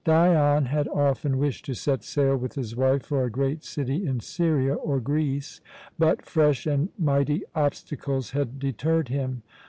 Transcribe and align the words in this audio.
Dion 0.03 0.65
had 0.65 0.87
often 0.87 1.37
wished 1.37 1.65
to 1.65 1.75
set 1.75 2.01
sail 2.03 2.35
with 2.35 2.53
his 2.55 2.75
wife 2.75 3.03
for 3.05 3.23
a 3.23 3.29
great 3.29 3.63
city 3.63 4.03
in 4.07 4.19
Syria 4.19 4.73
or 4.73 4.99
Greece, 4.99 5.61
but 5.99 6.25
fresh 6.25 6.65
and 6.65 6.89
mighty 6.97 7.43
obstacles 7.53 8.31
had 8.31 8.57
deterred 8.57 9.09
him. 9.09 9.43